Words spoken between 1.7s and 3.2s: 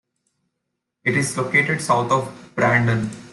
south of Brandon.